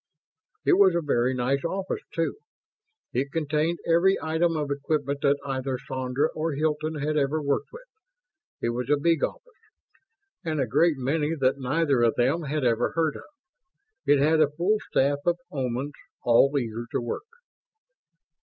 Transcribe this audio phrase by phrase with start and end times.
[0.65, 2.37] It was a very nice office, too.
[3.13, 7.83] It contained every item of equipment that either Sandra or Hilton had ever worked with
[8.63, 9.43] it was a big office
[10.43, 13.29] and a great many that neither of them had ever heard of.
[14.07, 15.93] It had a full staff of Omans,
[16.23, 17.27] all eager to work.